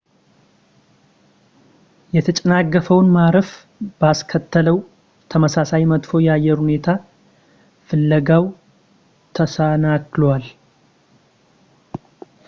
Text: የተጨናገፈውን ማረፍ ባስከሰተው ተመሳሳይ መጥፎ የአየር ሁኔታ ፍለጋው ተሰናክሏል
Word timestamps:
የተጨናገፈውን 2.15 3.11
ማረፍ 3.15 3.49
ባስከሰተው 3.99 4.77
ተመሳሳይ 5.33 5.85
መጥፎ 5.93 6.11
የአየር 6.27 6.57
ሁኔታ 6.63 6.87
ፍለጋው 7.89 8.47
ተሰናክሏል 9.39 10.45